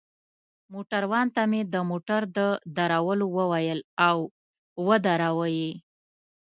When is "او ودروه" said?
4.07-5.47